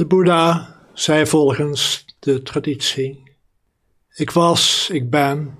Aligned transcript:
De 0.00 0.06
Boeddha 0.06 0.76
zei 0.92 1.26
volgens 1.26 2.04
de 2.18 2.42
traditie: 2.42 3.22
Ik 4.14 4.30
was, 4.30 4.88
ik 4.90 5.10
ben 5.10 5.58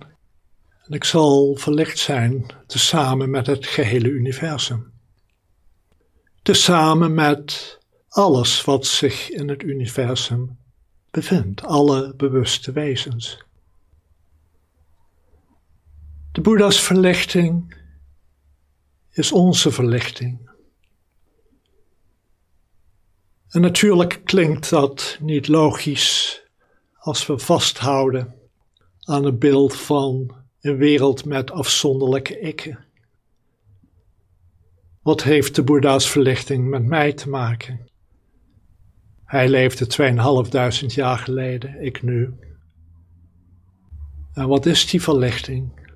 en 0.83 0.93
ik 0.93 1.05
zal 1.05 1.55
verlicht 1.55 1.99
zijn 1.99 2.47
tezamen 2.67 3.31
met 3.31 3.47
het 3.47 3.67
gehele 3.67 4.09
universum. 4.09 4.93
Tezamen 6.43 7.15
met 7.15 7.79
alles 8.09 8.65
wat 8.65 8.87
zich 8.87 9.31
in 9.31 9.49
het 9.49 9.63
universum 9.63 10.59
bevindt, 11.11 11.63
alle 11.63 12.15
bewuste 12.17 12.73
wezens. 12.73 13.45
De 16.33 16.41
Boeddha's 16.41 16.81
verlichting 16.81 17.77
is 19.11 19.33
onze 19.33 19.71
verlichting. 19.71 20.50
En 23.51 23.61
natuurlijk 23.61 24.21
klinkt 24.25 24.71
dat 24.71 25.19
niet 25.21 25.49
logisch 25.49 26.43
als 26.97 27.27
we 27.27 27.39
vasthouden 27.39 28.35
aan 29.01 29.25
het 29.25 29.39
beeld 29.39 29.77
van 29.77 30.35
een 30.61 30.77
wereld 30.77 31.25
met 31.25 31.51
afzonderlijke 31.51 32.41
ikken. 32.41 32.85
Wat 35.03 35.23
heeft 35.23 35.55
de 35.55 35.63
Boeddha's 35.63 36.11
verlichting 36.11 36.69
met 36.69 36.85
mij 36.85 37.13
te 37.13 37.29
maken? 37.29 37.89
Hij 39.25 39.49
leefde 39.49 39.87
2500 39.87 40.95
jaar 40.95 41.19
geleden, 41.19 41.85
ik 41.85 42.03
nu. 42.03 42.35
En 44.33 44.49
wat 44.49 44.67
is 44.67 44.87
die 44.87 45.03
verlichting? 45.03 45.89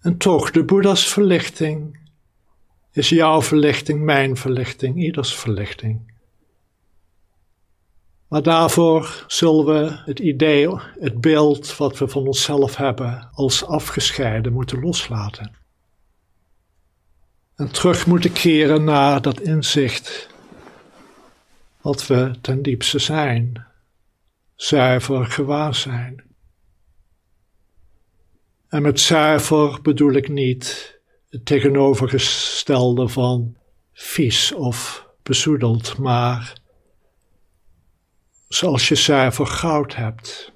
En 0.00 0.16
toch, 0.16 0.50
de 0.50 0.64
Boeddha's 0.64 1.12
verlichting 1.12 2.03
is 2.96 3.08
jouw 3.08 3.42
verlichting, 3.42 4.02
mijn 4.02 4.36
verlichting, 4.36 4.96
ieders 4.96 5.34
verlichting. 5.34 6.12
Maar 8.28 8.42
daarvoor 8.42 9.24
zullen 9.26 9.64
we 9.64 10.02
het 10.04 10.18
idee, 10.18 10.68
het 10.98 11.20
beeld 11.20 11.76
wat 11.76 11.98
we 11.98 12.08
van 12.08 12.26
onszelf 12.26 12.76
hebben, 12.76 13.28
als 13.32 13.64
afgescheiden 13.64 14.52
moeten 14.52 14.80
loslaten. 14.80 15.54
En 17.56 17.70
terug 17.70 18.06
moeten 18.06 18.32
keren 18.32 18.84
naar 18.84 19.22
dat 19.22 19.40
inzicht 19.40 20.28
wat 21.80 22.06
we 22.06 22.30
ten 22.40 22.62
diepste 22.62 22.98
zijn, 22.98 23.66
zuiver 24.54 25.26
gewaar 25.26 25.74
zijn. 25.74 26.22
En 28.68 28.82
met 28.82 29.00
zuiver 29.00 29.82
bedoel 29.82 30.12
ik 30.12 30.28
niet 30.28 30.98
het 31.34 31.46
tegenovergestelde 31.46 33.08
van 33.08 33.56
vies 33.92 34.52
of 34.52 35.08
bezoedeld, 35.22 35.98
maar 35.98 36.56
zoals 38.48 38.88
je 38.88 38.94
zuiver 38.94 39.46
goud 39.46 39.94
hebt 39.94 40.52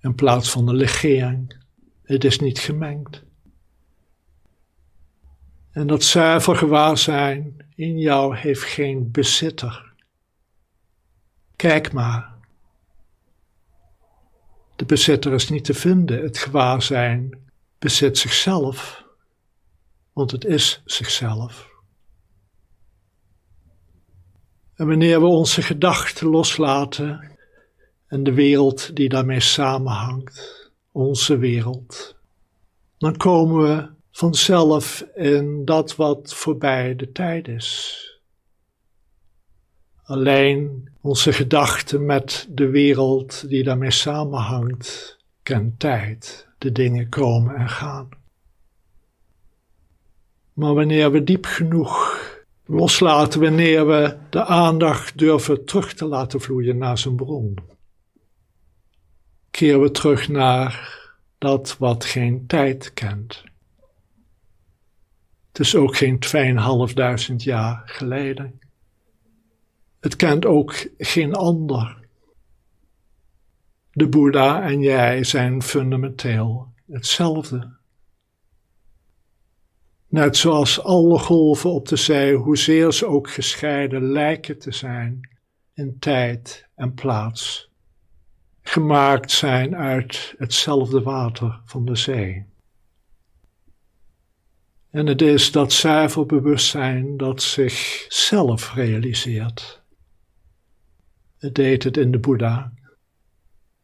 in 0.00 0.14
plaats 0.14 0.50
van 0.50 0.68
een 0.68 0.76
legering. 0.76 1.56
Het 2.02 2.24
is 2.24 2.38
niet 2.38 2.58
gemengd. 2.58 3.22
En 5.70 5.86
dat 5.86 6.02
zuiver 6.02 6.56
gewaarzijn 6.56 7.66
in 7.74 7.98
jou 7.98 8.36
heeft 8.36 8.62
geen 8.62 9.10
bezitter. 9.10 9.92
Kijk 11.56 11.92
maar. 11.92 12.34
De 14.76 14.84
bezitter 14.84 15.32
is 15.32 15.48
niet 15.48 15.64
te 15.64 15.74
vinden. 15.74 16.22
Het 16.22 16.38
gewaarzijn 16.38 17.38
bezit 17.78 18.18
zichzelf, 18.18 19.06
want 20.18 20.30
het 20.30 20.44
is 20.44 20.82
zichzelf. 20.84 21.70
En 24.74 24.86
wanneer 24.86 25.20
we 25.20 25.26
onze 25.26 25.62
gedachten 25.62 26.26
loslaten 26.26 27.38
en 28.06 28.22
de 28.22 28.32
wereld 28.32 28.96
die 28.96 29.08
daarmee 29.08 29.40
samenhangt, 29.40 30.70
onze 30.92 31.36
wereld, 31.36 32.16
dan 32.96 33.16
komen 33.16 33.62
we 33.62 33.88
vanzelf 34.10 35.00
in 35.14 35.64
dat 35.64 35.96
wat 35.96 36.34
voorbij 36.34 36.96
de 36.96 37.12
tijd 37.12 37.48
is. 37.48 38.02
Alleen 40.02 40.88
onze 41.00 41.32
gedachten 41.32 42.06
met 42.06 42.46
de 42.50 42.68
wereld 42.68 43.48
die 43.48 43.64
daarmee 43.64 43.90
samenhangt, 43.90 45.18
kent 45.42 45.78
tijd. 45.78 46.48
De 46.58 46.72
dingen 46.72 47.08
komen 47.08 47.54
en 47.54 47.68
gaan. 47.68 48.08
Maar 50.58 50.74
wanneer 50.74 51.12
we 51.12 51.24
diep 51.24 51.46
genoeg 51.46 52.20
loslaten, 52.64 53.40
wanneer 53.40 53.86
we 53.86 54.18
de 54.30 54.44
aandacht 54.44 55.18
durven 55.18 55.64
terug 55.64 55.94
te 55.94 56.04
laten 56.04 56.40
vloeien 56.40 56.78
naar 56.78 56.98
zijn 56.98 57.16
bron, 57.16 57.58
keren 59.50 59.80
we 59.80 59.90
terug 59.90 60.28
naar 60.28 60.98
dat 61.38 61.76
wat 61.78 62.04
geen 62.04 62.46
tijd 62.46 62.94
kent. 62.94 63.44
Het 65.48 65.58
is 65.58 65.74
ook 65.74 65.96
geen 65.96 66.18
2500 66.18 67.42
jaar 67.42 67.82
geleden. 67.84 68.60
Het 70.00 70.16
kent 70.16 70.46
ook 70.46 70.88
geen 70.98 71.34
ander. 71.34 71.96
De 73.92 74.08
Boeddha 74.08 74.62
en 74.62 74.80
jij 74.80 75.24
zijn 75.24 75.62
fundamenteel 75.62 76.72
hetzelfde. 76.86 77.77
Net 80.08 80.36
zoals 80.36 80.82
alle 80.82 81.18
golven 81.18 81.70
op 81.70 81.88
de 81.88 81.96
zee, 81.96 82.34
hoezeer 82.34 82.92
ze 82.92 83.06
ook 83.06 83.30
gescheiden 83.30 84.02
lijken 84.02 84.58
te 84.58 84.72
zijn 84.72 85.36
in 85.74 85.98
tijd 85.98 86.68
en 86.74 86.94
plaats, 86.94 87.70
gemaakt 88.62 89.30
zijn 89.30 89.76
uit 89.76 90.34
hetzelfde 90.38 91.02
water 91.02 91.60
van 91.64 91.84
de 91.84 91.96
zee. 91.96 92.46
En 94.90 95.06
het 95.06 95.22
is 95.22 95.52
dat 95.52 95.72
zuiver 95.72 96.26
bewustzijn 96.26 97.16
dat 97.16 97.42
zichzelf 97.42 98.74
realiseert. 98.74 99.82
Het 101.38 101.54
deed 101.54 101.82
het 101.82 101.96
in 101.96 102.10
de 102.10 102.18
Boeddha. 102.18 102.72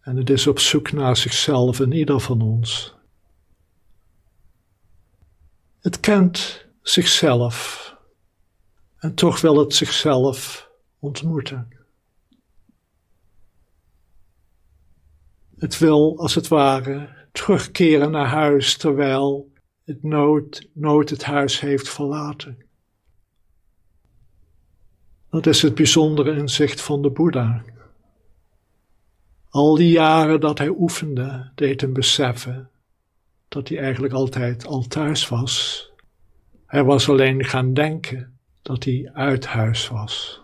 En 0.00 0.16
het 0.16 0.30
is 0.30 0.46
op 0.46 0.58
zoek 0.58 0.92
naar 0.92 1.16
zichzelf 1.16 1.80
in 1.80 1.92
ieder 1.92 2.20
van 2.20 2.40
ons. 2.40 2.93
Het 5.84 6.00
kent 6.00 6.66
zichzelf 6.82 7.96
en 8.96 9.14
toch 9.14 9.40
wil 9.40 9.58
het 9.58 9.74
zichzelf 9.74 10.68
ontmoeten. 10.98 11.68
Het 15.56 15.78
wil 15.78 16.18
als 16.18 16.34
het 16.34 16.48
ware 16.48 17.08
terugkeren 17.32 18.10
naar 18.10 18.26
huis 18.26 18.76
terwijl 18.76 19.52
het 19.84 20.02
nood, 20.02 20.68
nood 20.72 21.10
het 21.10 21.24
huis 21.24 21.60
heeft 21.60 21.88
verlaten. 21.88 22.64
Dat 25.30 25.46
is 25.46 25.62
het 25.62 25.74
bijzondere 25.74 26.36
inzicht 26.36 26.80
van 26.80 27.02
de 27.02 27.10
Boeddha. 27.10 27.64
Al 29.48 29.74
die 29.74 29.90
jaren 29.90 30.40
dat 30.40 30.58
hij 30.58 30.68
oefende, 30.68 31.50
deed 31.54 31.80
hem 31.80 31.92
beseffen 31.92 32.68
dat 33.54 33.68
hij 33.68 33.78
eigenlijk 33.78 34.14
altijd 34.14 34.66
al 34.66 34.82
thuis 34.82 35.28
was. 35.28 35.86
Hij 36.66 36.84
was 36.84 37.08
alleen 37.08 37.44
gaan 37.44 37.74
denken 37.74 38.38
dat 38.62 38.84
hij 38.84 39.10
uit 39.12 39.46
huis 39.46 39.88
was. 39.88 40.42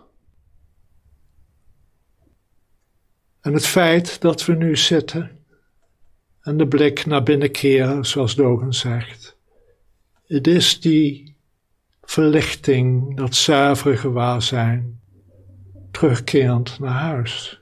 En 3.41 3.53
het 3.53 3.65
feit 3.65 4.21
dat 4.21 4.45
we 4.45 4.53
nu 4.53 4.75
zitten 4.75 5.39
en 6.41 6.57
de 6.57 6.67
blik 6.67 7.05
naar 7.05 7.23
binnen 7.23 7.51
keren, 7.51 8.05
zoals 8.05 8.35
Dogen 8.35 8.73
zegt, 8.73 9.37
het 10.25 10.47
is 10.47 10.79
die 10.79 11.35
verlichting, 12.01 13.17
dat 13.17 13.35
zuivere 13.35 13.97
gewaarzijn, 13.97 14.99
terugkerend 15.91 16.79
naar 16.79 16.99
huis. 16.99 17.59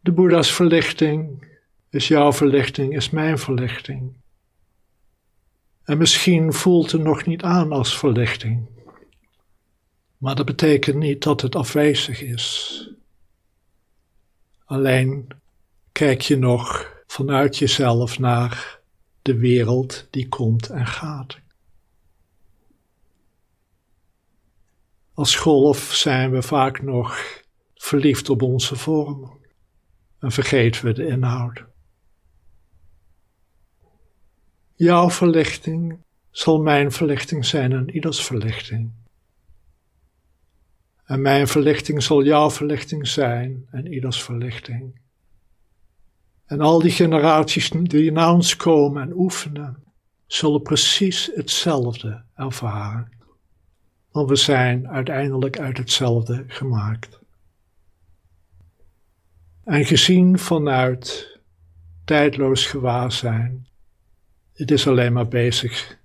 De 0.00 0.12
Boeddha's 0.12 0.52
verlichting 0.52 1.47
is 1.90 2.08
jouw 2.08 2.32
verlichting, 2.32 2.96
is 2.96 3.10
mijn 3.10 3.38
verlichting. 3.38 4.16
En 5.84 5.98
misschien 5.98 6.52
voelt 6.52 6.92
het 6.92 7.02
nog 7.02 7.26
niet 7.26 7.42
aan 7.42 7.72
als 7.72 7.98
verlichting. 7.98 8.66
Maar 10.18 10.34
dat 10.34 10.46
betekent 10.46 10.96
niet 10.96 11.22
dat 11.22 11.40
het 11.40 11.54
afwezig 11.54 12.22
is. 12.22 12.90
Alleen 14.64 15.28
kijk 15.92 16.20
je 16.20 16.36
nog 16.36 16.92
vanuit 17.06 17.58
jezelf 17.58 18.18
naar 18.18 18.80
de 19.22 19.36
wereld 19.36 20.06
die 20.10 20.28
komt 20.28 20.68
en 20.68 20.86
gaat. 20.86 21.38
Als 25.14 25.36
golf 25.36 25.94
zijn 25.94 26.30
we 26.30 26.42
vaak 26.42 26.82
nog 26.82 27.42
verliefd 27.74 28.30
op 28.30 28.42
onze 28.42 28.76
vorm 28.76 29.38
en 30.18 30.32
vergeten 30.32 30.84
we 30.84 30.92
de 30.92 31.06
inhoud. 31.06 31.64
Jouw 34.78 35.10
verlichting 35.10 35.98
zal 36.30 36.62
mijn 36.62 36.92
verlichting 36.92 37.44
zijn 37.44 37.72
en 37.72 37.90
ieders 37.90 38.24
verlichting. 38.24 38.90
En 41.04 41.22
mijn 41.22 41.48
verlichting 41.48 42.02
zal 42.02 42.24
jouw 42.24 42.50
verlichting 42.50 43.08
zijn 43.08 43.66
en 43.70 43.92
ieders 43.92 44.22
verlichting. 44.22 45.00
En 46.46 46.60
al 46.60 46.78
die 46.78 46.90
generaties 46.90 47.70
die 47.70 48.12
na 48.12 48.32
ons 48.32 48.56
komen 48.56 49.02
en 49.02 49.12
oefenen, 49.12 49.82
zullen 50.26 50.62
precies 50.62 51.30
hetzelfde 51.34 52.22
ervaren. 52.34 53.08
Want 54.10 54.28
we 54.28 54.36
zijn 54.36 54.88
uiteindelijk 54.88 55.58
uit 55.58 55.78
hetzelfde 55.78 56.44
gemaakt. 56.46 57.18
En 59.64 59.84
gezien 59.84 60.38
vanuit 60.38 61.38
tijdloos 62.04 62.66
gewaarzijn, 62.66 63.68
het 64.58 64.70
is 64.70 64.86
alleen 64.86 65.12
maar 65.12 65.28
bezig 65.28 65.98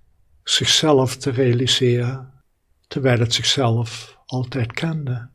zichzelf 0.43 1.17
te 1.17 1.29
realiseren, 1.29 2.43
terwijl 2.87 3.19
het 3.19 3.33
zichzelf 3.33 4.17
altijd 4.25 4.71
kende. 4.71 5.29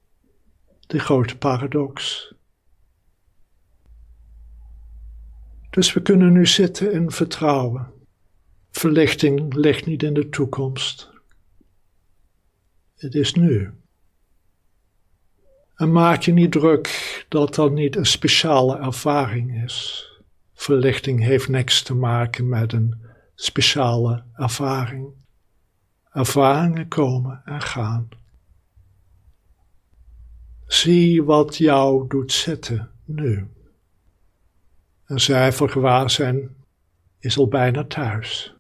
De 0.87 0.99
grote 0.99 1.39
paradox. 1.39 2.27
Dus 5.71 5.93
we 5.93 6.03
kunnen 6.03 6.33
nu 6.33 6.47
zitten 6.47 6.93
in 6.93 7.11
vertrouwen. 7.11 7.93
Verlichting 8.71 9.55
ligt 9.55 9.87
niet 9.87 10.03
in 10.03 10.15
de 10.15 10.29
toekomst. 10.29 11.11
Het 12.97 13.15
is 13.15 13.35
nu. 13.35 13.71
En 15.75 15.93
maak 15.93 16.23
je 16.23 16.33
niet 16.33 16.53
druk 16.53 17.25
dat 17.29 17.55
dat 17.55 17.73
niet 17.73 17.97
een 17.97 18.07
speciale 18.07 18.79
ervaring 18.79 19.65
is. 19.65 20.07
Verlichting 20.55 21.23
heeft 21.23 21.49
niks 21.49 21.83
te 21.83 21.95
maken 21.95 22.49
met 22.49 22.73
een 22.73 23.07
speciale 23.41 24.25
ervaring. 24.37 25.13
Ervaringen 26.13 26.89
komen 26.89 27.43
en 27.45 27.61
gaan. 27.61 28.09
Zie 30.67 31.23
wat 31.23 31.57
jou 31.57 32.09
doet 32.09 32.33
zitten 32.33 32.91
nu. 33.05 33.49
Een 35.07 35.21
zuiver 35.21 35.69
gewaarzijn 35.71 36.57
is 37.19 37.39
al 37.39 37.49
bijna 37.49 37.85
thuis. 37.85 38.55